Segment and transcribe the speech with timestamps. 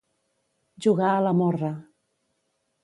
[0.85, 1.71] Jugar a la morra.